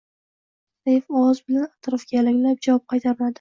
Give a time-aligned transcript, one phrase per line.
[0.87, 2.65] zaif ovoz bilan atrofiga alanglab.
[2.69, 3.29] Javob qaytmadi.